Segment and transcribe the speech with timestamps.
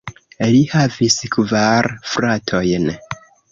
[0.53, 2.93] Li havis kvar fratojn.